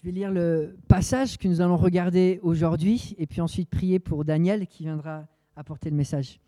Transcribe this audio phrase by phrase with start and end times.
[0.00, 4.24] Je vais lire le passage que nous allons regarder aujourd'hui et puis ensuite prier pour
[4.24, 5.26] Daniel qui viendra
[5.56, 6.40] apporter le message.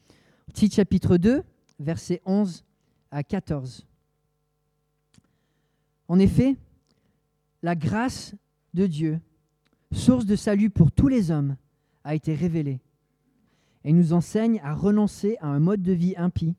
[0.54, 1.42] Titre chapitre 2,
[1.78, 2.64] versets 11
[3.10, 3.86] à 14.
[6.08, 6.56] En effet,
[7.62, 8.34] la grâce
[8.72, 9.20] de Dieu,
[9.92, 11.56] source de salut pour tous les hommes,
[12.04, 12.80] a été révélée
[13.84, 16.54] et nous enseigne à renoncer à un mode de vie impie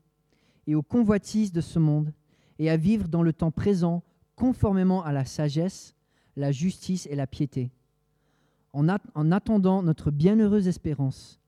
[0.68, 2.12] et aux convoitises de ce monde
[2.60, 4.04] et à vivre dans le temps présent
[4.36, 5.96] conformément à la sagesse,
[6.36, 7.70] la justice et la piété,
[8.72, 11.40] en, en attendant notre bienheureuse espérance,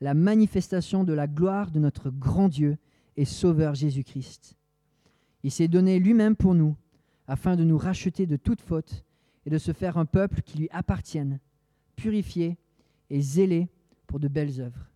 [0.00, 2.76] la manifestation de la gloire de notre grand Dieu
[3.16, 4.56] et Sauveur Jésus-Christ.
[5.42, 6.76] Il s'est donné lui-même pour nous,
[7.26, 9.04] afin de nous racheter de toute faute
[9.46, 11.40] et de se faire un peuple qui lui appartienne,
[11.96, 12.58] purifié
[13.10, 13.68] et zélé
[14.06, 14.90] pour de belles œuvres.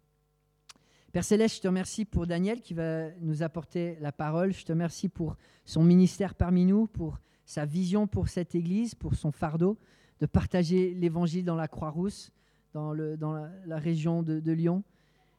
[1.12, 4.52] Père Céleste, je te remercie pour Daniel qui va nous apporter la parole.
[4.52, 7.18] Je te remercie pour son ministère parmi nous, pour
[7.48, 9.79] sa vision pour cette Église, pour son fardeau
[10.20, 12.30] de partager l'Évangile dans la Croix-Rousse,
[12.74, 14.85] dans, la, région de, Lyon.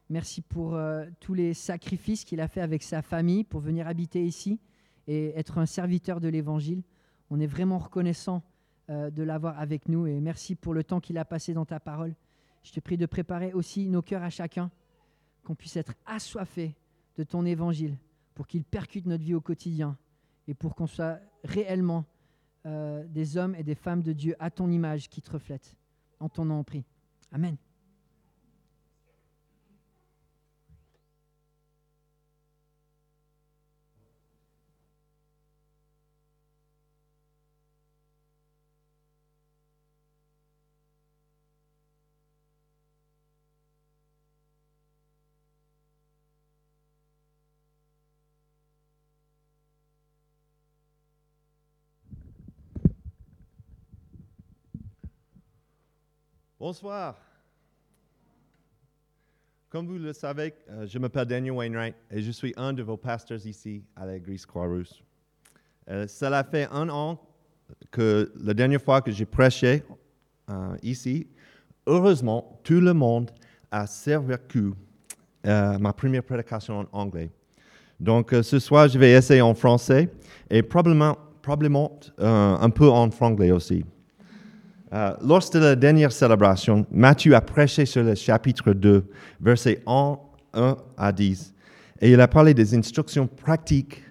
[0.08, 4.24] Merci pour euh, tous les sacrifices qu'il a fait avec sa famille pour venir habiter
[4.26, 4.58] ici
[5.06, 6.82] et être un serviteur de l'Évangile.
[7.30, 8.42] On est vraiment reconnaissant
[8.90, 11.78] euh, de l'avoir avec nous et merci pour le temps qu'il a passé dans ta
[11.78, 12.16] parole.
[12.64, 14.72] Je te prie de préparer aussi nos cœurs à chacun
[15.44, 16.74] qu'on puisse être assoiffé
[17.16, 17.96] de ton évangile
[18.34, 19.96] pour qu'il percute notre vie au quotidien
[20.48, 22.04] et pour qu'on soit réellement
[22.66, 25.76] euh, des hommes et des femmes de Dieu à ton image qui te reflètent.
[26.18, 26.84] En ton nom, on prie.
[27.32, 27.56] Amen.
[56.60, 57.16] Bonsoir.
[59.70, 62.98] Comme vous le savez, euh, je m'appelle Daniel Wainwright et je suis un de vos
[62.98, 65.02] pasteurs ici à l'église Croix-Rousse.
[65.88, 67.18] Euh, cela fait un an
[67.90, 69.82] que la dernière fois que j'ai prêché
[70.50, 71.28] euh, ici,
[71.86, 73.30] heureusement, tout le monde
[73.70, 74.74] a survécu
[75.42, 77.30] ma première prédication en anglais.
[77.98, 80.10] Donc ce soir, je vais essayer en français
[80.50, 83.82] et probablement, probablement un peu en franglais aussi.
[84.92, 89.04] Euh, lors de la dernière célébration, Matthieu a prêché sur le chapitre 2,
[89.40, 90.18] versets 1,
[90.96, 91.54] à 10,
[92.00, 94.02] et il a parlé des instructions pratiques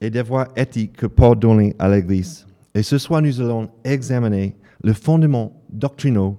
[0.00, 2.46] et des voies éthiques que Paul donnait à l'Église.
[2.74, 6.36] Et ce soir, nous allons examiner le fondement doctrinaux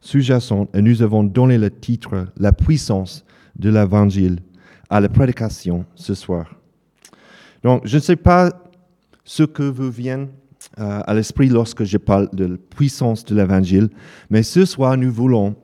[0.00, 3.24] sous-jacent et nous avons donné le titre La puissance
[3.56, 4.40] de l'Évangile
[4.90, 6.54] à la prédication ce soir.
[7.62, 8.50] Donc, je ne sais pas
[9.24, 10.28] ce que vous vient
[10.78, 13.88] euh, à l'esprit lorsque je parle de la puissance de l'Évangile,
[14.30, 15.54] mais ce soir, nous voulons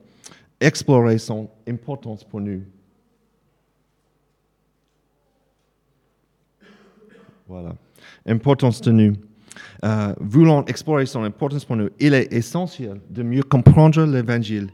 [0.59, 2.61] explorer son importance pour nous.
[7.47, 7.75] Voilà,
[8.25, 9.13] importance de nous.
[9.83, 11.89] Euh, voulons explorer son importance pour nous.
[11.99, 14.69] Il est essentiel de mieux comprendre l'Évangile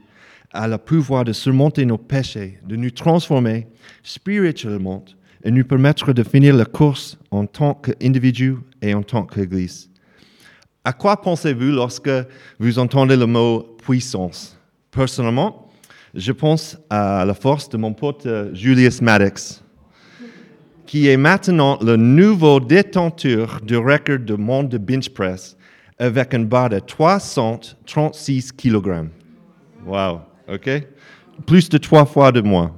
[0.53, 3.67] à le pouvoir de surmonter nos péchés, de nous transformer
[4.03, 5.03] spirituellement
[5.43, 9.89] et nous permettre de finir la course en tant qu'individu et en tant qu'Église.
[10.87, 12.09] À quoi pensez-vous lorsque
[12.59, 14.57] vous entendez le mot puissance?
[14.89, 15.69] Personnellement,
[16.15, 19.61] je pense à la force de mon pote euh, Julius Maddox,
[20.85, 25.57] qui est maintenant le nouveau détenteur du record du monde de bench press
[25.99, 29.09] avec une barre de 336 kg.
[29.85, 30.69] Wow, OK?
[31.45, 32.73] Plus de trois fois de moi.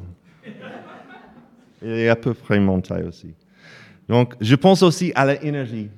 [1.83, 3.35] Il est à peu près mon taille aussi.
[4.07, 5.91] Donc, je pense aussi à l'énergie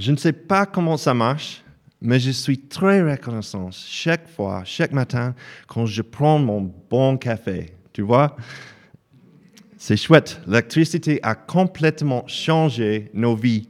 [0.00, 1.62] je ne sais pas comment ça marche,
[2.00, 5.34] mais je suis très reconnaissant chaque fois, chaque matin,
[5.66, 7.74] quand je prends mon bon café.
[7.92, 8.34] Tu vois?
[9.76, 10.40] C'est chouette.
[10.46, 13.68] L'électricité a complètement changé nos vies.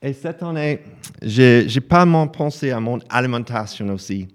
[0.00, 0.80] Et cette année,
[1.20, 4.28] j'ai pas mal pensé à mon alimentation aussi.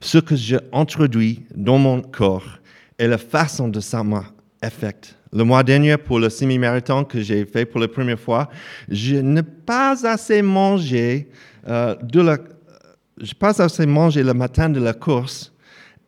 [0.00, 2.58] Ce que j'ai introduit dans mon corps
[2.96, 5.16] et la façon de ça m'affecte.
[5.34, 8.50] Le mois dernier, pour le semi-marathon que j'ai fait pour la première fois,
[8.90, 11.30] je n'ai pas assez mangé
[11.66, 11.94] euh,
[13.16, 15.52] le matin de la course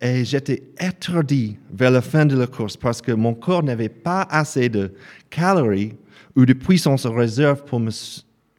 [0.03, 4.27] et j'étais étourdi vers la fin de la course parce que mon corps n'avait pas
[4.29, 4.93] assez de
[5.31, 5.95] calories
[6.37, 7.91] ou de puissance en réserve pour me,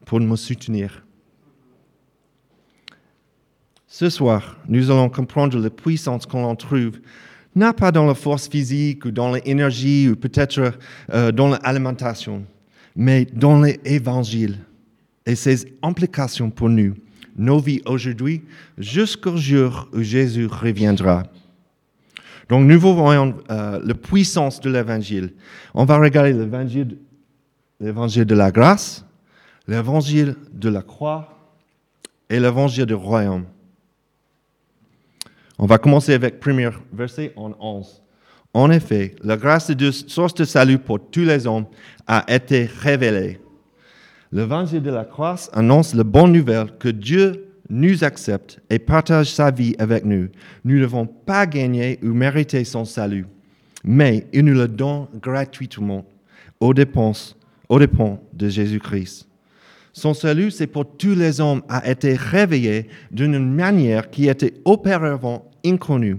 [0.03, 1.03] pour me soutenir.
[3.85, 6.99] Ce soir, nous allons comprendre la puissance qu'on trouve
[7.55, 10.73] non pas dans la force physique ou dans l'énergie ou peut-être
[11.13, 12.43] euh, dans l'alimentation,
[12.95, 14.59] mais dans l'évangile.
[15.25, 16.93] et ses implications pour nous,
[17.35, 18.43] nos vies aujourd'hui,
[18.77, 21.23] jusqu'au jour où Jésus reviendra.
[22.47, 25.33] Donc nous voyons euh, la puissance de l'évangile.
[25.73, 26.97] On va regarder l'évangile,
[27.79, 29.03] l'évangile de la grâce,
[29.67, 31.35] l'évangile de la croix
[32.29, 33.45] et l'évangile du royaume.
[35.57, 38.01] On va commencer avec premier verset en 11.
[38.53, 41.65] En effet, la grâce de Dieu, source de salut pour tous les hommes,
[42.07, 43.39] a été révélée.
[44.31, 49.49] L'évangile de la croix annonce la bonne nouvelle que Dieu nous accepte et partage sa
[49.49, 50.27] vie avec nous.
[50.63, 53.25] Nous ne devons pas gagner ou mériter son salut,
[53.83, 56.05] mais il nous le donne gratuitement
[56.59, 57.35] aux dépenses,
[57.69, 59.27] aux dépens de Jésus-Christ.
[59.97, 65.49] Son salut, c'est pour tous les hommes, a été réveillé d'une manière qui était auparavant
[65.65, 66.17] inconnue.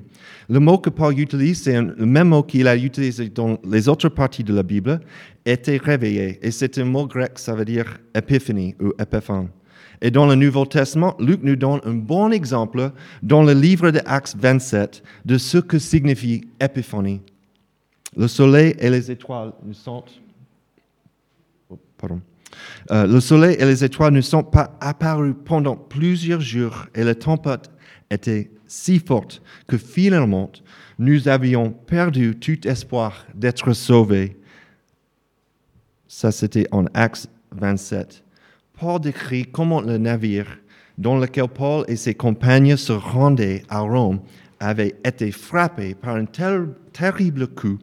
[0.48, 4.08] Le mot que Paul utilise, c'est le même mot qu'il a utilisé dans les autres
[4.08, 4.98] parties de la Bible,
[5.44, 6.38] était réveillé.
[6.40, 9.50] Et c'est un mot grec, ça veut dire épiphanie ou épiphane.
[10.00, 14.00] Et dans le Nouveau Testament, Luc nous donne un bon exemple dans le livre de
[14.06, 17.20] Actes 27 de ce que signifie épiphanie.
[18.16, 20.02] Le soleil et les étoiles nous sont...
[21.68, 22.22] Oh, pardon.
[22.90, 27.14] Euh, le soleil et les étoiles ne sont pas apparus pendant plusieurs jours et la
[27.14, 27.70] tempête
[28.10, 30.50] était si forte que finalement
[30.98, 34.36] nous avions perdu tout espoir d'être sauvés.
[36.08, 38.22] Ça, c'était en Actes 27.
[38.78, 40.46] Paul décrit comment le navire
[40.98, 44.20] dans lequel Paul et ses compagnons se rendaient à Rome
[44.60, 46.24] avait été frappé par un
[46.92, 47.78] terrible coup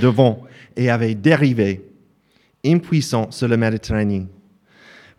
[0.00, 0.42] de vent
[0.76, 1.84] et avait dérivé
[2.66, 4.26] impuissant sur le Méditerranée.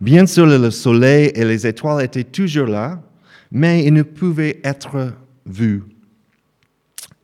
[0.00, 3.02] Bien sûr, le soleil et les étoiles étaient toujours là,
[3.50, 5.12] mais ils ne pouvaient être
[5.46, 5.82] vus.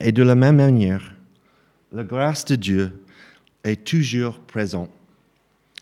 [0.00, 1.14] Et de la même manière,
[1.92, 2.92] la grâce de Dieu
[3.62, 4.90] est toujours présente.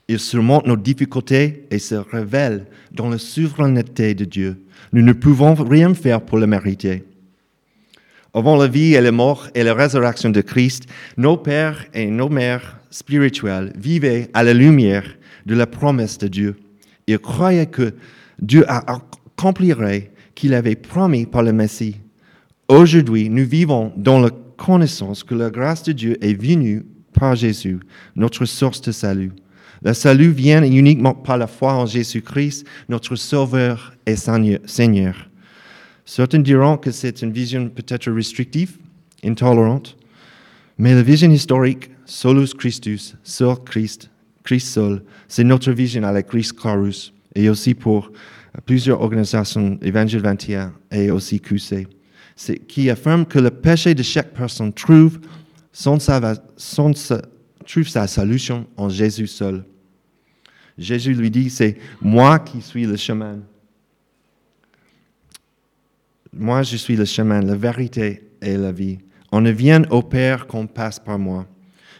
[0.09, 4.61] Il surmonte nos difficultés et se révèle dans la souveraineté de Dieu.
[4.93, 7.05] Nous ne pouvons rien faire pour le mériter.
[8.35, 10.85] Avant la vie et la mort et la résurrection de Christ,
[11.19, 15.05] nos pères et nos mères spirituels vivaient à la lumière
[15.45, 16.57] de la promesse de Dieu.
[17.07, 17.95] Ils croyaient que
[18.41, 21.97] Dieu accomplirait qu'il avait promis par le Messie.
[22.69, 27.81] Aujourd'hui, nous vivons dans la connaissance que la grâce de Dieu est venue par Jésus,
[28.17, 29.33] notre source de salut.
[29.83, 35.29] Le salut vient uniquement par la foi en Jésus-Christ, notre Sauveur et Seigneur.
[36.05, 38.79] Certains diront que c'est une vision peut-être restrictive,
[39.25, 39.97] intolérante,
[40.79, 44.11] mais la vision historique solus Christus, seul Christ,
[44.43, 48.11] Christ seul, c'est notre vision avec Christ Carus et aussi pour
[48.67, 51.87] plusieurs organisations, Évangile 21 et aussi QC,
[52.69, 55.21] qui affirme que le péché de chaque personne trouve,
[55.73, 55.99] son,
[56.57, 56.93] son,
[57.67, 59.65] trouve sa solution en Jésus seul.
[60.77, 63.39] Jésus lui dit, c'est moi qui suis le chemin.
[66.35, 68.99] Moi, je suis le chemin, la vérité et la vie.
[69.31, 71.47] On ne vient au Père qu'on passe par moi.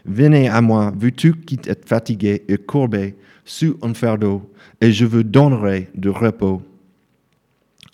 [0.05, 3.15] Venez à moi, vous tous qui êtes fatigués et courbés
[3.45, 6.63] sous un fardeau, et je vous donnerai du repos.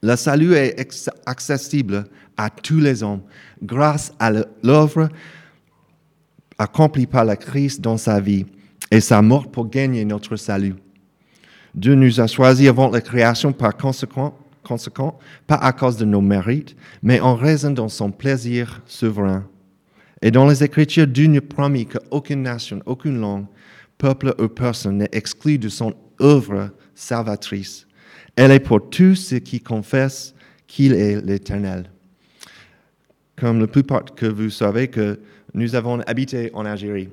[0.02, 0.78] Le salut est
[1.26, 2.04] accessible
[2.36, 3.22] à tous les hommes
[3.62, 4.30] grâce à
[4.62, 5.08] l'œuvre
[6.56, 8.46] accomplie par la Christ dans sa vie
[8.90, 10.74] et sa mort pour gagner notre salut.
[11.74, 14.36] Dieu nous a choisis avant la création par conséquent,
[14.68, 19.48] conséquent, pas à cause de nos mérites, mais en raison de son plaisir souverain.
[20.20, 23.46] Et dans les Écritures, Dieu nous promet qu'aucune nation, aucune langue,
[23.96, 27.86] peuple ou personne n'est exclu de son œuvre salvatrice.
[28.36, 30.34] Elle est pour tous ceux qui confessent
[30.66, 31.90] qu'il est l'Éternel.
[33.36, 35.18] Comme la plupart que vous savez que
[35.54, 37.08] nous avons habité en Algérie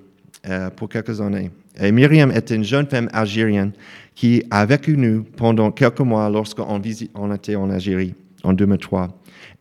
[0.47, 1.51] euh, pour quelques années.
[1.79, 3.74] Et Myriam était une jeune femme algérienne
[4.15, 6.82] qui a vécu nous pendant quelques mois lorsqu'on
[7.15, 9.10] on était en Algérie en 2003.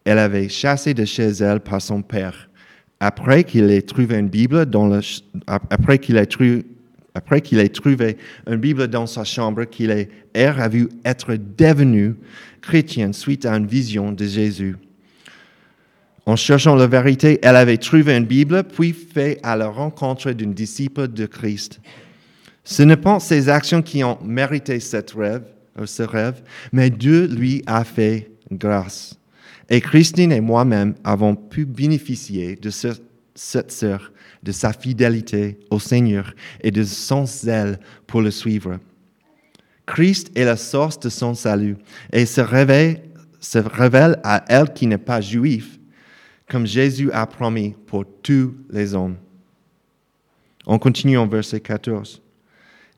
[0.04, 2.49] Elle avait chassé de chez elle par son père.
[3.00, 5.02] Après qu'il ait trouvé une Bible dans
[9.06, 10.09] sa chambre, qu'il ait
[10.71, 12.14] vu être devenu
[12.61, 14.76] chrétien suite à une vision de Jésus.
[16.26, 20.54] En cherchant la vérité, elle avait trouvé une Bible, puis fait à la rencontre d'une
[20.54, 21.80] disciple de Christ.
[22.64, 25.44] Ce ne pas ses actions qui ont mérité cette rêve,
[25.78, 26.42] euh, ce rêve,
[26.73, 29.18] mais Dieu lui a fait grâce.
[29.68, 36.35] Et Christine et moi-même avons pu bénéficier de cette sœur, de sa fidélité au Seigneur
[36.62, 38.78] et de son zèle pour le suivre.
[39.87, 41.76] Christ est la source de son salut
[42.12, 43.02] et se révèle,
[43.40, 45.78] se révèle à elle qui n'est pas juif,
[46.49, 49.16] comme Jésus a promis pour tous les hommes.
[50.66, 52.24] On continue en verset 14.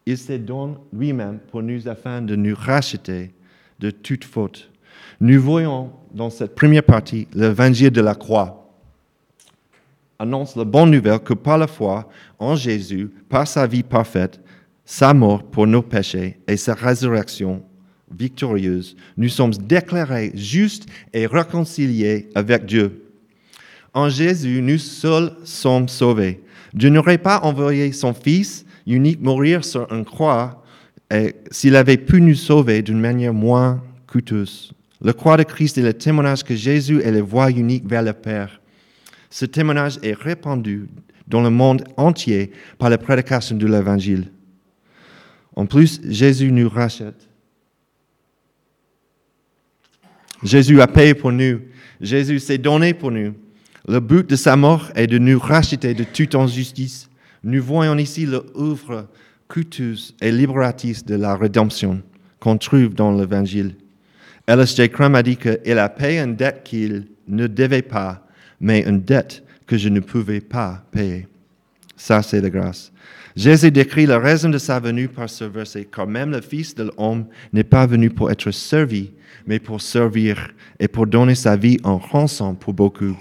[0.07, 3.33] Il se donne lui-même pour nous afin de nous racheter
[3.81, 4.71] de toute faute.
[5.21, 8.67] Nous voyons dans cette première partie l'évangile de la croix
[10.19, 12.09] annonce la bonne nouvelle que par la foi
[12.39, 14.41] en Jésus, par sa vie parfaite,
[14.85, 17.63] sa mort pour nos péchés et sa résurrection
[18.11, 23.03] victorieuse, nous sommes déclarés justes et réconciliés avec Dieu.
[23.93, 26.43] En Jésus, nous seuls sommes sauvés.
[26.73, 30.63] Dieu n'aurait pas envoyé son Fils unique mourir sur une croix
[31.51, 34.73] s'il avait pu nous sauver d'une manière moins coûteuse.
[35.01, 38.13] La croix de Christ est le témoignage que Jésus est la voie unique vers le
[38.13, 38.61] Père.
[39.31, 40.89] Ce témoignage est répandu
[41.29, 44.33] dans le monde entier par la prédication de l'Évangile.
[45.55, 47.29] En plus, Jésus nous rachète.
[50.43, 51.61] Jésus a payé pour nous.
[52.01, 53.35] Jésus s'est donné pour nous.
[53.89, 57.09] Le but de sa mort est de nous racheter de toute injustice.
[57.47, 59.09] Nous voyons ici l'œuvre
[59.49, 62.03] coûteuse et libératrice de la rédemption
[62.41, 63.77] qu'on trouve dans l'Évangile.
[64.47, 64.91] L.S.J.
[64.91, 68.27] Crum a dit qu'il a payé une dette qu'il ne devait pas
[68.61, 71.27] mais une dette que je ne pouvais pas payer.
[71.97, 72.93] Ça, c'est la grâce.
[73.35, 76.85] Jésus décrit la raison de sa venue par ce verset, car même le Fils de
[76.85, 79.13] l'homme n'est pas venu pour être servi,
[79.47, 80.51] mais pour servir
[80.81, 83.17] et pour donner sa vie en rançon pour beaucoup.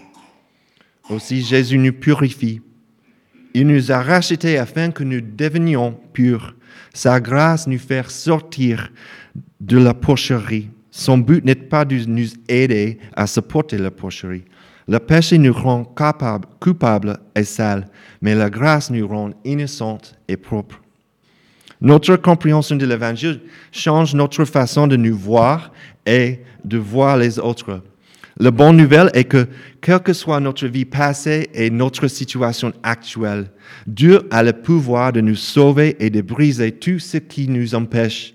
[1.10, 2.62] Aussi, Jésus nous purifie.
[3.56, 6.54] Il nous a rachetés afin que nous devenions purs.
[6.94, 8.92] Sa grâce nous fait sortir
[9.62, 10.68] de la porcherie.
[10.92, 14.44] Son but n'est pas de nous aider à supporter la porcherie,
[14.90, 15.86] le péché nous rend
[16.60, 17.88] coupables et sales,
[18.22, 20.82] mais la grâce nous rend innocentes et propres.
[21.80, 23.40] Notre compréhension de l'Évangile
[23.72, 25.72] change notre façon de nous voir
[26.06, 27.82] et de voir les autres.
[28.38, 29.48] La bonne nouvelle est que,
[29.80, 33.50] quelle que soit notre vie passée et notre situation actuelle,
[33.88, 38.34] Dieu a le pouvoir de nous sauver et de briser tout ce qui nous empêche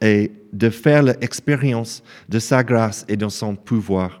[0.00, 4.20] et de faire l'expérience de sa grâce et de son pouvoir.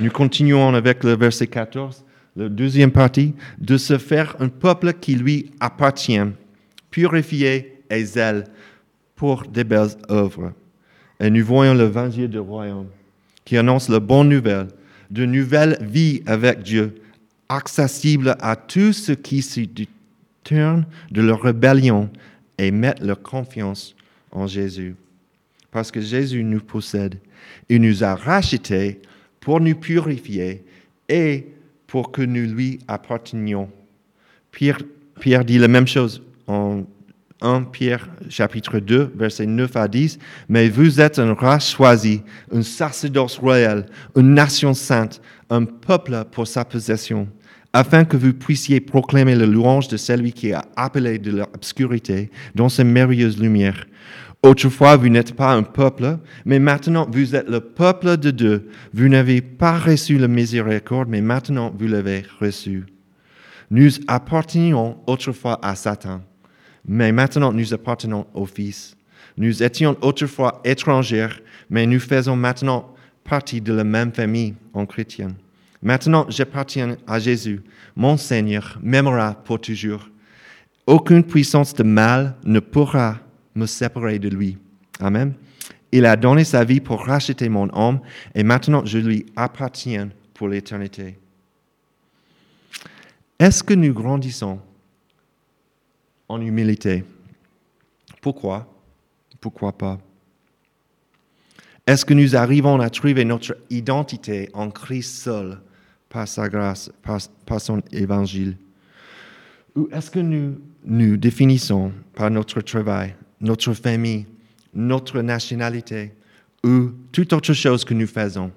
[0.00, 2.04] Nous continuons avec le verset 14,
[2.36, 6.20] la deuxième partie, de se faire un peuple qui lui appartient,
[6.90, 8.44] purifié et zèle
[9.16, 10.52] pour des belles œuvres.
[11.18, 12.88] Et nous voyons l'évangile du royaume
[13.48, 14.68] qui annonce la bonne nouvelle
[15.10, 16.96] de nouvelle vie avec Dieu,
[17.48, 22.10] accessible à tous ceux qui se détournent de leur rébellion
[22.58, 23.96] et mettent leur confiance
[24.32, 24.96] en Jésus.
[25.70, 27.18] Parce que Jésus nous possède.
[27.70, 29.00] Il nous a rachetés
[29.40, 30.62] pour nous purifier
[31.08, 31.46] et
[31.86, 33.70] pour que nous lui appartenions.
[34.52, 34.80] Pierre,
[35.20, 36.82] Pierre dit la même chose en
[37.40, 40.18] 1 Pierre chapitre 2, versets 9 à 10.
[40.48, 46.46] Mais vous êtes une race choisie, un sacerdoce royal, une nation sainte, un peuple pour
[46.46, 47.28] sa possession,
[47.72, 52.68] afin que vous puissiez proclamer la louange de celui qui a appelé de l'obscurité dans
[52.68, 53.86] sa merveilleuse lumière.
[54.42, 58.68] Autrefois, vous n'êtes pas un peuple, mais maintenant, vous êtes le peuple de Dieu.
[58.94, 62.86] Vous n'avez pas reçu la miséricorde, mais maintenant, vous l'avez reçu.
[63.70, 66.22] Nous appartenions autrefois à Satan,
[66.88, 68.96] mais maintenant, nous appartenons au Fils.
[69.36, 71.28] Nous étions autrefois étrangers,
[71.68, 75.28] mais nous faisons maintenant partie de la même famille en chrétien.
[75.82, 77.60] Maintenant, j'appartiens à Jésus.
[77.94, 80.08] Mon Seigneur m'aimera pour toujours.
[80.86, 83.18] Aucune puissance de mal ne pourra
[83.54, 84.56] me séparer de lui.
[84.98, 85.34] Amen.
[85.92, 88.00] Il a donné sa vie pour racheter mon âme
[88.34, 91.18] et maintenant je lui appartiens pour l'éternité.
[93.38, 94.58] Est-ce que nous grandissons
[96.28, 97.04] en humilité
[98.20, 98.66] Pourquoi?
[99.40, 99.98] Pourquoi pas?
[101.86, 105.58] Est-ce que nous arrivons à trouver notre identité en Christ seul
[106.08, 108.56] par sa grâce, par, par son évangile?
[109.74, 114.26] Ou est-ce que nous nous définissons par notre travail, notre famille,
[114.74, 116.12] notre nationalité
[116.64, 118.52] ou toute autre chose que nous faisons?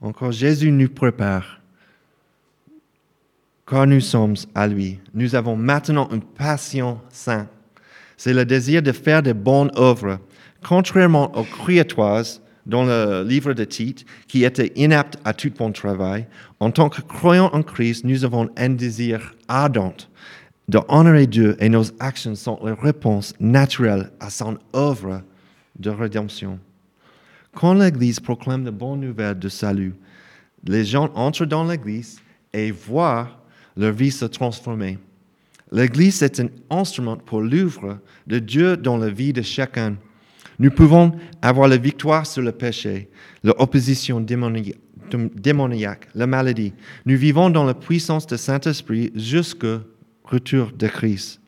[0.00, 1.61] Encore, Jésus nous prépare.
[3.72, 7.48] Quand nous sommes à lui, nous avons maintenant une passion sainte.
[8.18, 10.18] C'est le désir de faire de bonnes œuvres,
[10.62, 12.22] contrairement aux créatoires
[12.66, 16.26] dans le livre de Tite, qui étaient inaptes à tout bon travail.
[16.60, 19.94] En tant que croyants en Christ, nous avons un désir ardent
[20.68, 25.22] de honorer Dieu et nos actions sont la réponse naturelle à son œuvre
[25.78, 26.58] de rédemption.
[27.54, 29.94] Quand l'Église proclame la bonne nouvelle de salut,
[30.62, 32.20] les gens entrent dans l'Église
[32.52, 33.38] et voient
[33.76, 34.98] leur vie se transformer.
[35.70, 39.96] L'Église est un instrument pour l'œuvre de Dieu dans la vie de chacun.
[40.58, 43.08] Nous pouvons avoir la victoire sur le péché,
[43.42, 46.74] l'opposition démoniaque, la maladie.
[47.06, 49.66] Nous vivons dans la puissance du Saint-Esprit jusque
[50.24, 51.40] retour de Christ.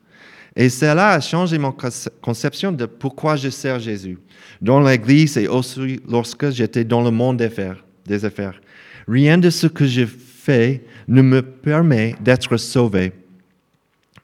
[0.57, 1.75] Et cela a changé mon
[2.23, 4.19] conception de pourquoi je sers Jésus.
[4.62, 8.61] Dans l'Église et aussi lorsque j'étais dans le monde des affaires, des affaires.
[9.07, 10.04] Rien de ce que je
[10.45, 13.13] fais ne me permet d'être sauvé.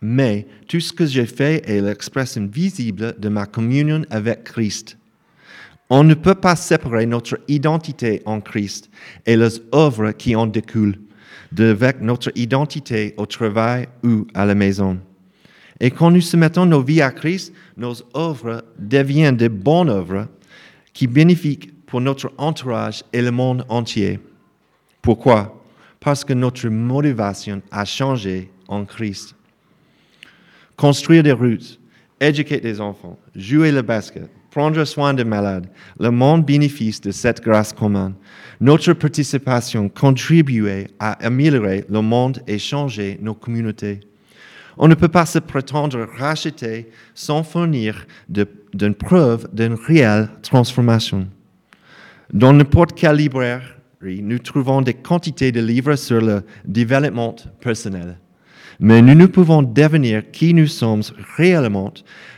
[0.02, 4.96] Mais tout ce que j'ai fait est l'expression visible de ma communion avec Christ.
[5.90, 8.90] On ne peut pas séparer notre identité en Christ
[9.26, 10.98] et les œuvres qui en découlent
[11.58, 15.00] avec notre identité au travail ou à la maison.
[15.80, 20.28] Et quand nous soumettons nos vies à Christ, nos œuvres deviennent de bonnes œuvres
[20.92, 24.20] qui bénéficient pour notre entourage et le monde entier.
[25.02, 25.59] Pourquoi?
[26.00, 29.34] Parce que notre motivation a changé en Christ.
[30.76, 31.78] Construire des routes,
[32.18, 37.42] éduquer des enfants, jouer le basket, prendre soin des malades, le monde bénéficie de cette
[37.42, 38.14] grâce commune.
[38.60, 44.00] Notre participation contribue à améliorer le monde et changer nos communautés.
[44.78, 51.28] On ne peut pas se prétendre racheter sans fournir d'une preuve d'une réelle transformation.
[52.32, 53.64] Dans n'importe quelle librairie,
[54.02, 58.18] nous trouvons des quantités de livres sur le développement personnel.
[58.78, 61.02] Mais nous ne pouvons devenir qui nous sommes
[61.36, 61.92] réellement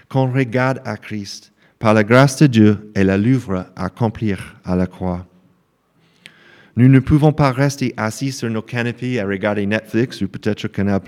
[0.08, 4.56] quand on regarde à Christ, par la grâce de Dieu et la livre à accomplir
[4.64, 5.26] à la croix.
[6.74, 11.00] Nous ne pouvons pas rester assis sur nos canapés à regarder Netflix ou peut-être Canal+.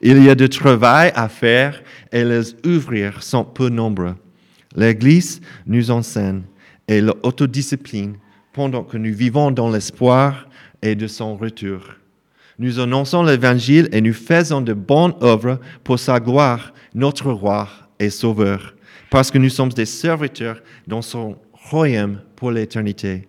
[0.00, 1.80] Il y a du travail à faire
[2.10, 4.16] et les ouvriers sont peu nombreux.
[4.74, 6.42] L'Église nous enseigne
[6.88, 8.14] et l'autodiscipline
[8.58, 10.48] pendant que nous vivons dans l'espoir
[10.82, 11.78] et de son retour.
[12.58, 17.68] Nous annonçons l'Évangile et nous faisons de bonnes œuvres pour sa gloire, notre roi
[18.00, 18.74] et sauveur,
[19.10, 23.28] parce que nous sommes des serviteurs dans son royaume pour l'éternité.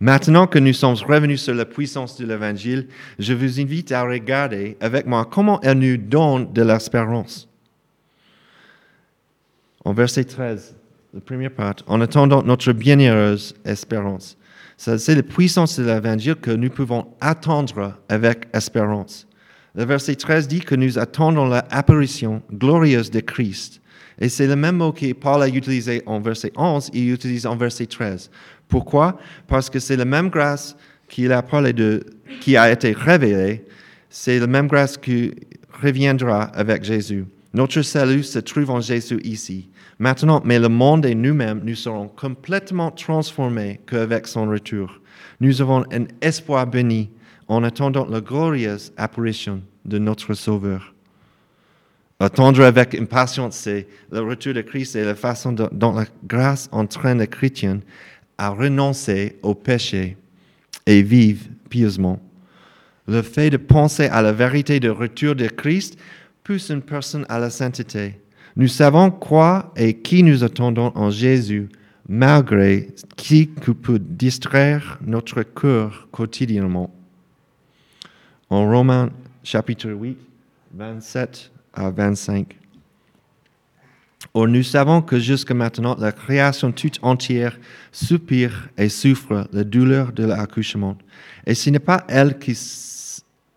[0.00, 2.88] Maintenant que nous sommes revenus sur la puissance de l'Évangile,
[3.20, 7.48] je vous invite à regarder avec moi comment elle nous donne de l'espérance.
[9.84, 10.74] En verset 13,
[11.14, 14.36] la première part, en attendant notre bienheureuse espérance.
[14.76, 19.26] C'est la puissance de l'Évangile que nous pouvons attendre avec espérance.
[19.74, 23.80] Le verset 13 dit que nous attendons l'apparition glorieuse de Christ.
[24.20, 27.56] Et c'est le même mot que Paul a utilisé en verset 11, il utilise en
[27.56, 28.30] verset 13.
[28.68, 29.18] Pourquoi?
[29.46, 30.76] Parce que c'est la même grâce
[31.08, 32.04] qu'il a parlé de,
[32.40, 33.64] qui a été révélée,
[34.10, 35.32] c'est la même grâce qui
[35.82, 37.24] reviendra avec Jésus.
[37.54, 39.68] Notre salut se trouve en Jésus ici.
[39.98, 45.00] Maintenant, mais le monde et nous-mêmes, nous serons complètement transformés qu'avec son retour.
[45.40, 47.10] Nous avons un espoir béni
[47.48, 50.94] en attendant la glorieuse apparition de notre Sauveur.
[52.20, 57.18] Attendre avec impatience, c'est le retour de Christ et la façon dont la grâce entraîne
[57.18, 57.80] les chrétiens
[58.36, 60.16] à renoncer au péché
[60.86, 62.20] et vivre pieusement.
[63.06, 65.98] Le fait de penser à la vérité du retour de Christ
[66.44, 68.20] pousse une personne à la sainteté.
[68.58, 71.68] Nous savons quoi et qui nous attendons en Jésus,
[72.08, 76.92] malgré qui peut distraire notre cœur quotidiennement.
[78.50, 79.10] En Romains
[79.44, 80.18] chapitre 8,
[80.74, 82.56] 27 à 25.
[84.34, 87.56] Or, nous savons que jusqu'à maintenant, la création toute entière
[87.92, 90.98] soupire et souffre la douleur de l'accouchement.
[91.46, 92.56] Et ce n'est pas elle qui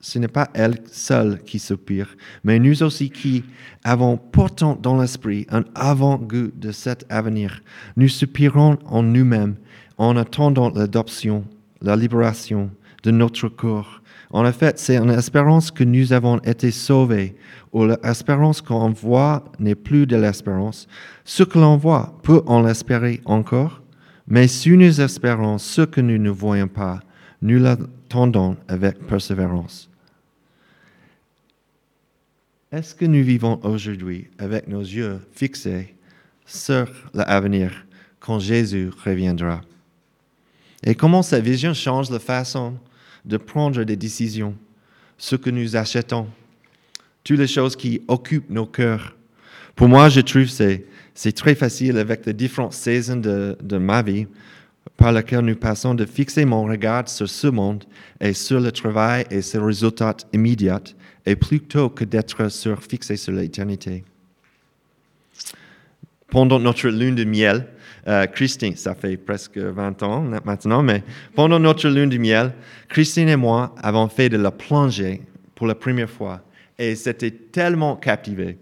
[0.01, 3.43] ce n'est pas elle seule qui soupire, mais nous aussi qui
[3.83, 7.61] avons pourtant dans l'esprit un avant-goût de cet avenir.
[7.95, 9.55] Nous soupirons en nous-mêmes
[9.97, 11.45] en attendant l'adoption,
[11.81, 12.71] la libération
[13.03, 14.01] de notre corps.
[14.31, 17.35] En effet, c'est en espérance que nous avons été sauvés
[17.71, 20.87] où l'espérance qu'on voit n'est plus de l'espérance.
[21.25, 23.81] Ce que l'on voit peut en l'espérer encore,
[24.27, 27.01] mais si nous espérons ce que nous ne voyons pas,
[27.41, 29.90] nous l'attendons avec persévérance.
[32.71, 35.93] Est-ce que nous vivons aujourd'hui avec nos yeux fixés
[36.45, 37.85] sur l'avenir
[38.21, 39.59] quand Jésus reviendra?
[40.81, 42.75] Et comment sa vision change la façon
[43.25, 44.55] de prendre des décisions,
[45.17, 46.27] ce que nous achetons,
[47.25, 49.17] toutes les choses qui occupent nos cœurs.
[49.75, 50.79] Pour moi, je trouve que
[51.13, 54.27] c'est très facile avec les différentes saisons de, de ma vie
[54.95, 57.83] par lesquelles nous passons de fixer mon regard sur ce monde
[58.21, 60.81] et sur le travail et ses résultats immédiats,
[61.25, 64.03] et plutôt que d'être sur, fixé sur l'éternité.
[66.29, 67.67] Pendant notre lune de miel,
[68.07, 71.03] euh, Christine, ça fait presque 20 ans maintenant, mais
[71.35, 72.53] pendant notre lune de miel,
[72.87, 75.21] Christine et moi avons fait de la plongée
[75.53, 76.41] pour la première fois
[76.79, 78.57] et c'était tellement captivé,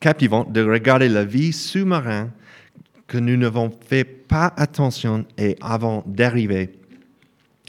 [0.00, 2.30] captivant de regarder la vie sous-marine
[3.06, 6.70] que nous n'avons fait pas attention et avant d'arriver.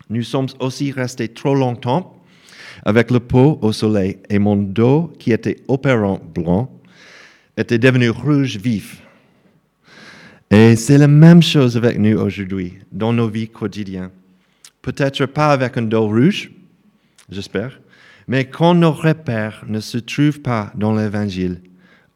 [0.09, 2.18] Nous sommes aussi restés trop longtemps
[2.85, 6.71] avec le peau au soleil, et mon dos, qui était opérant blanc,
[7.57, 9.01] était devenu rouge vif.
[10.51, 14.09] Et c'est la même chose avec nous aujourd'hui, dans nos vies quotidiennes.
[14.81, 16.51] Peut-être pas avec un dos rouge,
[17.29, 17.79] j'espère,
[18.27, 21.61] mais quand nos repères ne se trouvent pas dans l'Évangile,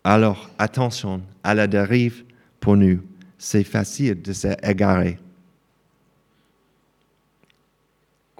[0.04, 2.23] alors attention à la dérive
[2.60, 3.02] pour nous.
[3.38, 5.17] C'est facile de s'égarer.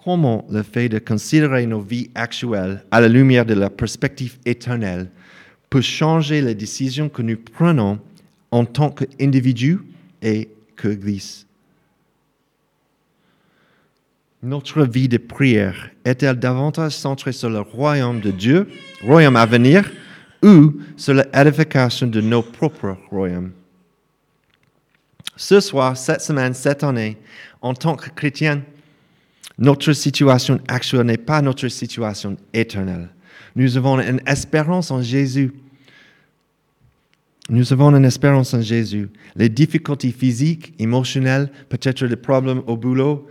[0.04, 5.10] Comment le fait de considérer nos vies actuelles à la lumière de la perspective éternelle
[5.70, 8.00] peut changer les décisions que nous prenons
[8.52, 9.80] en tant qu'individus
[10.22, 11.48] et qu'Église
[14.42, 18.68] Notre vie de prière est-elle davantage centrée sur le royaume de Dieu,
[19.04, 19.90] royaume à venir,
[20.44, 23.54] ou sur l'édification de nos propres royaumes?
[25.38, 27.18] Ce soir, cette semaine, cette année,
[27.62, 28.64] en tant que chrétien,
[29.58, 33.10] notre situation actuelle n'est pas notre situation éternelle.
[33.56, 35.54] Nous avons une espérance en Jésus.
[37.50, 39.10] Nous avons une espérance en Jésus.
[39.36, 43.28] Les difficultés physiques, émotionnelles, peut-être les problèmes au boulot,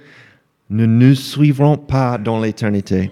[0.70, 3.10] ne nous suivront pas dans l'éternité.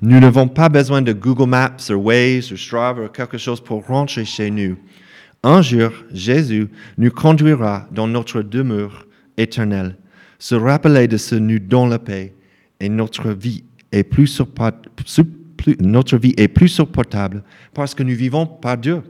[0.00, 3.86] Nous n'avons pas besoin de Google Maps ou Waze ou Strava ou quelque chose pour
[3.86, 4.76] rentrer chez nous.
[5.42, 9.96] Un jour, Jésus nous conduira dans notre demeure éternelle.
[10.38, 12.34] Se rappeler de ce nous dans la paix
[12.82, 14.42] et notre vie est plus,
[15.80, 19.02] notre vie est plus supportable parce que nous vivons par Dieu.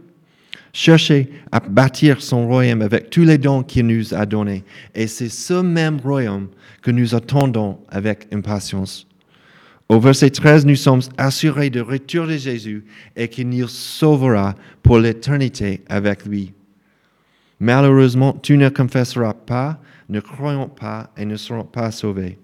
[0.75, 4.63] Cherchez à bâtir son royaume avec tous les dons qu'il nous a donnés.
[4.95, 6.49] Et c'est ce même royaume
[6.83, 9.07] que nous attendons avec impatience.
[9.89, 12.85] Au verset 13, nous sommes assurés de retour de Jésus
[13.17, 16.53] et qu'il nous sauvera pour l'éternité avec lui.
[17.61, 22.39] Malheureusement, tu ne confesseras pas, ne croyons pas et ne serons pas sauvés.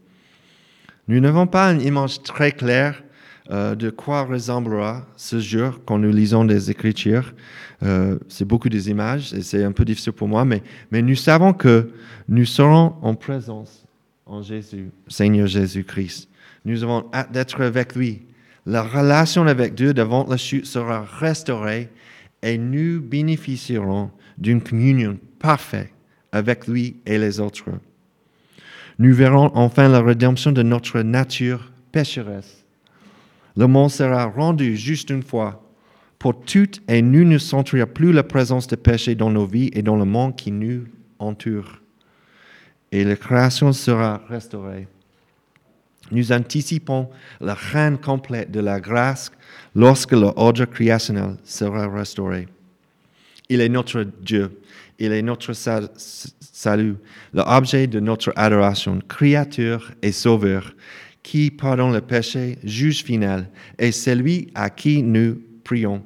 [1.09, 3.03] Nous n'avons pas une image très claire
[3.51, 7.33] euh, de quoi ressemblera ce jour quand nous lisons des Écritures.
[7.83, 11.15] Euh, c'est beaucoup des images et c'est un peu difficile pour moi, mais, mais nous
[11.15, 11.91] savons que
[12.29, 13.87] nous serons en présence
[14.27, 16.29] en Jésus, Seigneur Jésus-Christ.
[16.67, 18.27] Nous avons hâte d'être avec lui.
[18.67, 21.89] La relation avec Dieu devant la chute sera restaurée
[22.43, 25.91] et nous bénéficierons d'une communion parfaite
[26.33, 27.65] avec lui et les autres.
[28.99, 32.65] Nous verrons enfin la rédemption de notre nature pécheresse.
[33.57, 35.63] Le monde sera rendu juste une fois
[36.19, 39.83] pour toutes et nous ne sentirons plus la présence de péché dans nos vies et
[39.83, 40.85] dans le monde qui nous
[41.19, 41.81] entoure.
[42.91, 44.89] Et la création sera restaurée.
[46.11, 47.09] Nous anticipons
[47.41, 49.31] la fin complète de la grâce
[49.75, 52.49] lorsque l'ordre créationnel sera restauré.
[53.49, 54.61] Il est notre Dieu,
[54.99, 56.97] il est notre salut,
[57.33, 60.75] l'objet de notre adoration, créateur et sauveur,
[61.23, 66.03] qui pardonne le péché, juge final, et celui à qui nous prions.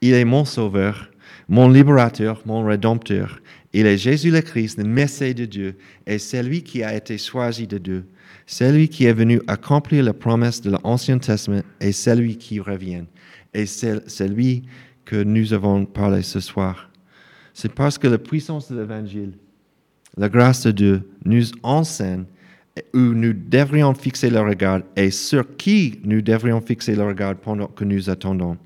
[0.00, 1.10] Il est mon sauveur,
[1.48, 3.40] mon libérateur, mon rédempteur.
[3.72, 5.76] Il est Jésus le Christ, le Messie de Dieu,
[6.06, 8.06] et celui qui a été choisi de Dieu,
[8.46, 13.04] celui qui est venu accomplir la promesse de l'Ancien Testament, et celui qui revient,
[13.52, 14.62] et celui
[15.04, 16.90] que nous avons parlé ce soir.
[17.56, 19.32] C'est parce que la puissance de l'Évangile,
[20.18, 22.26] la grâce de Dieu nous enseigne
[22.92, 27.68] où nous devrions fixer le regard et sur qui nous devrions fixer le regard pendant
[27.68, 28.58] que nous attendons.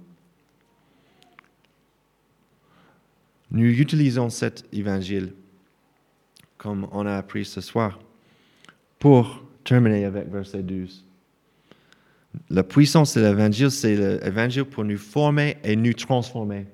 [3.53, 5.35] Nous utilisons cet évangile,
[6.59, 8.01] comme on a appris ce soir,
[8.99, 11.05] pour terminer avec verset 12.
[12.51, 16.67] La puissance de l'évangile, c'est l'évangile pour nous former et nous transformer.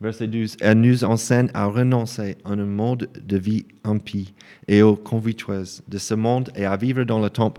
[0.00, 0.56] Verset 12.
[0.60, 4.32] Elle nous enseigne à renoncer à un mode de vie impie
[4.68, 7.52] et aux convoitises de ce monde et à vivre dans le temps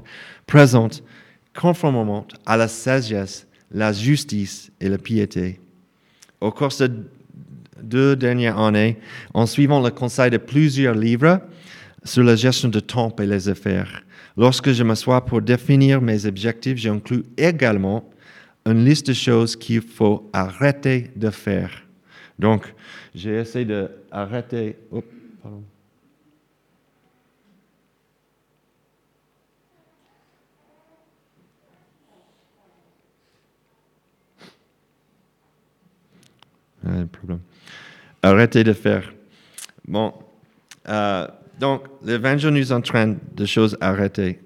[0.47, 0.87] présent
[1.53, 5.59] conformément à la sagesse, la justice et la piété.
[6.39, 6.89] Au cours de
[7.83, 8.97] deux dernières années,
[9.33, 11.41] en suivant le conseil de plusieurs livres
[12.05, 14.01] sur la gestion de temps et les affaires,
[14.37, 18.09] lorsque je m'assois pour définir mes objectifs, j'inclus également
[18.65, 21.88] une liste de choses qu'il faut arrêter de faire
[22.39, 22.73] donc,
[23.13, 24.77] j'ai essayé d'arrêter.
[24.91, 25.03] Oh,
[25.43, 25.63] pardon.
[36.85, 37.03] Ah.
[38.23, 39.13] Arrêtez de faire.
[39.85, 40.13] Bon,
[40.87, 41.27] euh,
[41.59, 44.39] donc l'évangile nous entraîne de choses arrêtées.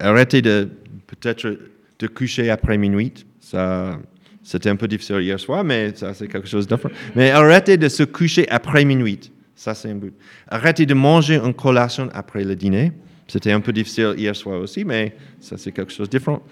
[0.00, 0.68] Arrêtez de
[1.06, 1.58] peut-être
[1.98, 3.24] de coucher après minuit.
[3.40, 3.98] Ça,
[4.42, 6.90] c'était un peu difficile hier soir, mais ça, c'est quelque chose d'autre.
[7.14, 9.30] Mais arrêtez de se coucher après minuit.
[9.54, 10.14] Ça, c'est un but.
[10.48, 12.92] Arrêtez de manger une collation après le dîner.
[13.28, 16.42] C'était un peu difficile hier soir aussi, mais ça c'est quelque chose de différent.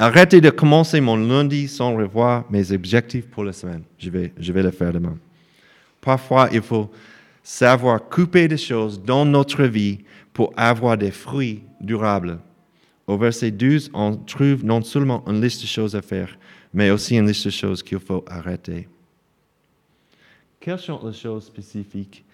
[0.00, 3.82] Arrêtez de commencer mon lundi sans revoir mes objectifs pour la semaine.
[3.98, 5.16] Je vais, je vais le faire demain.
[6.00, 6.90] Parfois, il faut
[7.42, 9.98] savoir couper des choses dans notre vie
[10.32, 12.40] pour avoir des fruits durables.
[13.06, 16.36] Au verset 12, on trouve non seulement une liste de choses à faire,
[16.74, 18.88] mais aussi une liste de choses qu'il faut arrêter.
[20.58, 22.24] Quelles sont les choses spécifiques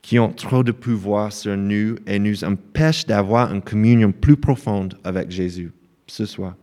[0.00, 4.96] qui ont trop de pouvoir sur nous et nous empêchent d'avoir une communion plus profonde
[5.02, 5.72] avec Jésus
[6.06, 6.54] ce soir?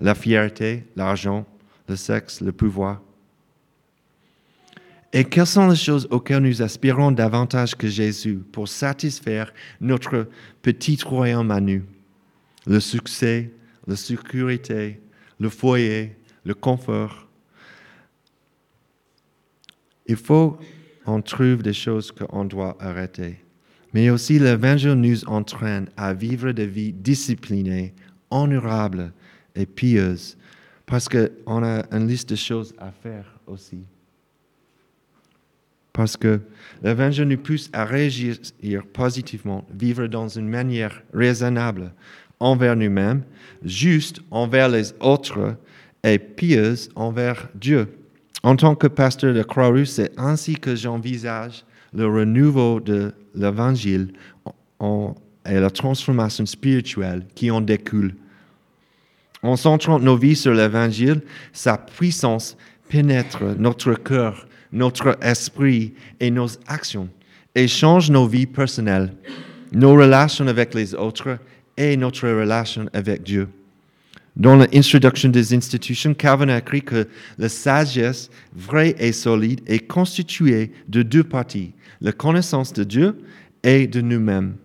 [0.00, 1.44] La fierté, l'argent,
[1.88, 3.02] le sexe, le pouvoir.
[5.12, 10.28] Et quelles sont les choses auxquelles nous aspirons davantage que Jésus pour satisfaire notre
[10.62, 11.82] petit royaume à nous?
[12.66, 13.50] Le succès,
[13.86, 15.00] la sécurité,
[15.40, 17.26] le foyer, le confort.
[20.06, 20.56] Il faut
[21.04, 23.40] qu'on trouve des choses qu'on doit arrêter.
[23.92, 27.94] Mais aussi l'Évangile nous entraîne à vivre des vies disciplinées,
[28.30, 29.12] honorables
[29.56, 30.36] et pieuses,
[30.84, 33.80] parce qu'on a une liste de choses à faire aussi.
[35.92, 36.40] Parce que
[36.82, 38.36] l'Évangile nous pousse à réagir
[38.92, 41.92] positivement, vivre dans une manière raisonnable
[42.38, 43.22] envers nous-mêmes,
[43.64, 45.56] juste envers les autres
[46.06, 47.88] et pieuse envers Dieu.
[48.42, 54.12] En tant que pasteur de Croix-Rouge, c'est ainsi que j'envisage le renouveau de l'Évangile
[54.80, 58.14] et la transformation spirituelle qui en découle.
[59.42, 62.56] En centrant nos vies sur l'Évangile, sa puissance
[62.88, 67.08] pénètre notre cœur, notre esprit et nos actions
[67.54, 69.12] et change nos vies personnelles,
[69.72, 71.38] nos relations avec les autres
[71.76, 73.48] et notre relation avec Dieu.
[74.36, 80.72] Dans l'introduction des institutions, Calvin a écrit que la sagesse vraie et solide est constituée
[80.88, 81.72] de deux parties,
[82.02, 83.16] la connaissance de Dieu
[83.62, 84.56] et de nous-mêmes.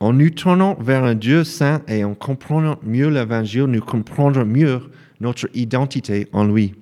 [0.00, 4.80] En nous tournant vers un Dieu saint et en comprenant mieux l'Évangile, nous comprendrons mieux
[5.20, 6.74] notre identité en lui.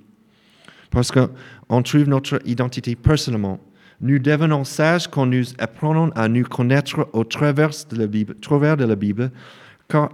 [0.91, 3.61] Parce qu'on trouve notre identité personnellement.
[4.01, 8.79] Nous devenons sages quand nous apprenons à nous connaître au travers de la Bible, travers
[8.79, 9.31] de la Bible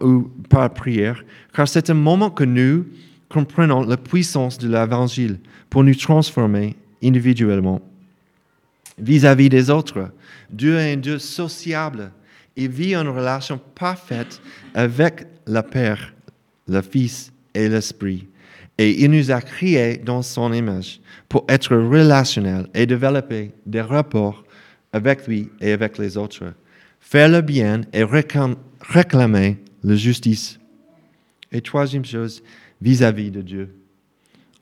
[0.00, 2.86] ou par prière, car c'est un moment que nous
[3.28, 5.38] comprenons la puissance de l'Évangile
[5.70, 7.80] pour nous transformer individuellement.
[8.98, 10.10] Vis-à-vis des autres,
[10.50, 12.10] Dieu est un Dieu sociable.
[12.56, 14.40] Il vit une relation parfaite
[14.74, 16.12] avec le Père,
[16.66, 18.26] le Fils et l'Esprit.
[18.76, 24.44] Et il nous a créés dans son image pour être relationnel et développer des rapports
[24.92, 26.54] avec lui et avec les autres.
[27.00, 29.58] Faire le bien et réclamer
[29.88, 30.59] la justice.
[31.51, 32.42] Et troisième chose,
[32.81, 33.74] vis-à-vis de Dieu.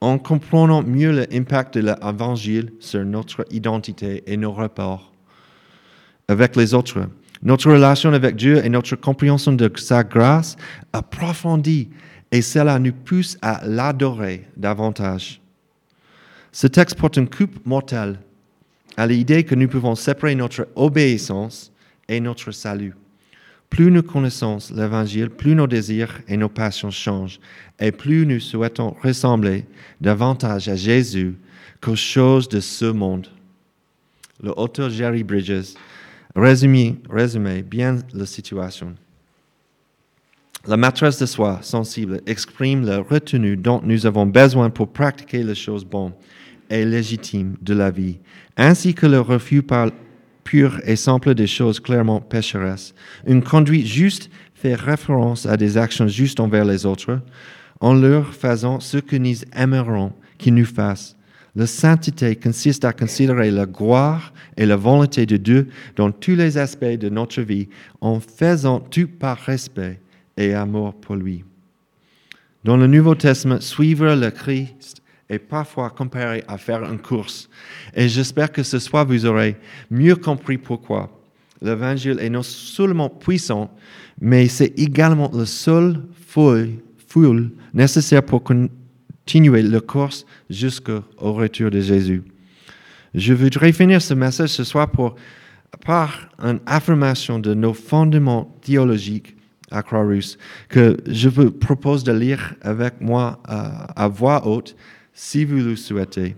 [0.01, 5.13] En comprenant mieux l'impact de l'évangile sur notre identité et nos rapports
[6.29, 7.09] avec les autres,
[7.43, 10.57] notre relation avec Dieu et notre compréhension de sa grâce
[10.93, 11.89] approfondit
[12.31, 15.41] et cela nous pousse à l'adorer davantage.
[16.53, 18.19] Ce texte porte une coupe mortelle
[18.97, 21.73] à l'idée que nous pouvons séparer notre obéissance
[22.09, 22.95] et notre salut.
[23.71, 27.41] Plus nous connaissons l'Évangile, plus nos désirs et nos passions changent,
[27.79, 29.65] et plus nous souhaitons ressembler
[30.01, 31.37] davantage à Jésus
[31.81, 33.29] qu'aux choses de ce monde.
[34.43, 35.75] Le auteur Jerry Bridges
[36.35, 36.97] résume,
[37.69, 38.95] bien la situation.
[40.67, 45.55] La maîtresse de soi sensible exprime la retenue dont nous avons besoin pour pratiquer les
[45.55, 46.13] choses bonnes
[46.69, 48.19] et légitimes de la vie,
[48.57, 49.91] ainsi que le refus par
[50.47, 52.95] pure et simple des choses clairement pécheresses.
[53.27, 57.21] Une conduite juste fait référence à des actions justes envers les autres,
[57.81, 61.17] en leur faisant ce que nous aimerons qu'ils nous fassent.
[61.57, 66.59] La sainteté consiste à considérer la gloire et la volonté de Dieu dans tous les
[66.59, 67.69] aspects de notre vie,
[68.01, 70.01] en faisant tout par respect
[70.37, 71.45] et amour pour lui.
[72.63, 77.49] Dans le Nouveau Testament, suivre le Christ et parfois comparé à faire une course.
[77.95, 79.57] Et j'espère que ce soir, vous aurez
[79.91, 81.11] mieux compris pourquoi.
[81.63, 83.71] L'évangile est non seulement puissant,
[84.21, 92.23] mais c'est également le seul foule nécessaire pour continuer la course jusqu'au retour de Jésus.
[93.15, 94.89] Je voudrais finir ce message ce soir
[95.85, 99.35] par une affirmation de nos fondements théologiques
[99.71, 104.77] à Croix-Rousse que je vous propose de lire avec moi à, à voix haute
[105.17, 106.37] si vous le souhaitez.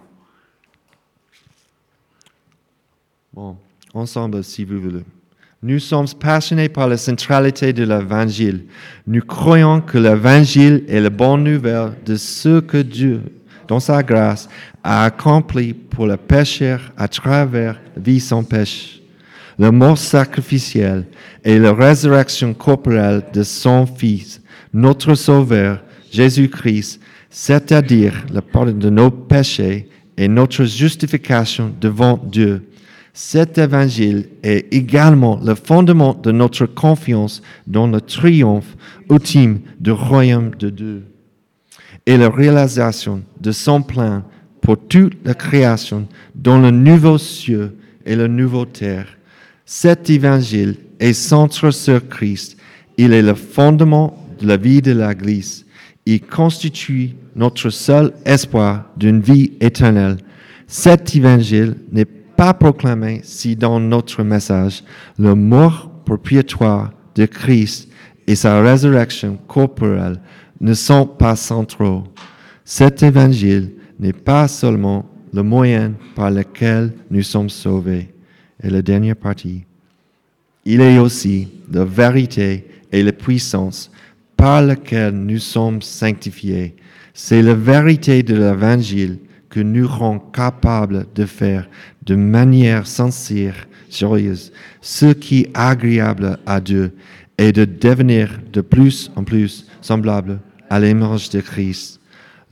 [3.35, 3.57] Bon,
[3.93, 5.05] ensemble, si vous voulez.
[5.61, 8.67] Nous sommes passionnés par la centralité de l'Évangile.
[9.05, 13.21] Nous croyons que l'Évangile est la bonne nouvelle de ce que Dieu,
[13.67, 14.49] dans sa grâce,
[14.85, 19.03] a accompli pour le pécheur à travers la vie sans péché.
[19.59, 21.05] la mort sacrificielle
[21.43, 24.41] et la résurrection corporelle de son Fils,
[24.73, 32.69] notre Sauveur, Jésus-Christ, c'est-à-dire le pardon de nos péchés et notre justification devant Dieu.
[33.13, 38.77] Cet évangile est également le fondement de notre confiance dans le triomphe
[39.11, 41.03] ultime du royaume de Dieu
[42.07, 44.23] et la réalisation de son plan
[44.63, 47.73] pour toute la création dans le nouveau ciel
[48.07, 49.07] et la nouvelle terre.
[49.67, 52.57] Cet évangile est centré sur Christ.
[52.97, 55.67] Il est le fondement de la vie de l'Église.
[56.11, 60.17] Il constitue notre seul espoir d'une vie éternelle.
[60.67, 64.83] Cet évangile n'est pas proclamé si dans notre message
[65.19, 67.91] le mort propriétaire de Christ
[68.27, 70.19] et sa résurrection corporelle
[70.63, 72.05] ne sont pas centraux.
[72.65, 78.15] Cet évangile n'est pas seulement le moyen par lequel nous sommes sauvés.
[78.63, 79.67] Et la dernière partie,
[80.65, 83.91] il est aussi la vérité et la puissance
[84.39, 86.77] par laquelle nous sommes sanctifiés.
[87.13, 89.19] C'est la vérité de l'Évangile
[89.51, 91.69] que nous rend capables de faire
[92.07, 96.95] de manière sincère, joyeuse, ce qui est agréable à Dieu
[97.37, 100.39] et de devenir de plus en plus semblable
[100.71, 102.01] à l'image de Christ.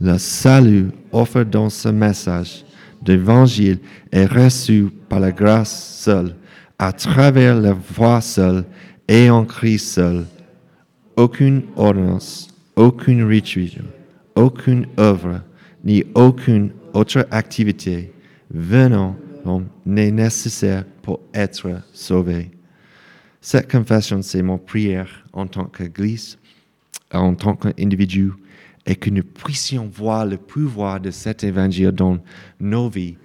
[0.01, 2.64] Le salut offert dans ce message
[3.01, 3.79] d'évangile
[4.11, 6.35] est reçu par la grâce seule,
[6.79, 8.64] à travers la voie seule
[9.07, 10.25] et en Christ seul.
[11.16, 13.85] Aucune ordonnance, aucune rituel,
[14.35, 15.40] aucune œuvre,
[15.83, 18.12] ni aucune autre activité
[18.50, 19.16] venant
[19.85, 22.50] n'est nécessaire pour être sauvé.
[23.40, 26.38] Cette confession, c'est mon prière en tant qu'Église,
[27.12, 28.33] en tant qu'individu,
[28.85, 32.18] et que nous puissions voir le pouvoir de cet évangile dans
[32.61, 33.16] nos vies,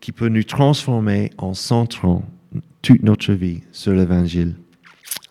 [0.00, 2.24] qui peut nous transformer en centrant
[2.82, 4.56] toute notre vie sur l'évangile.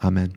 [0.01, 0.29] Amen.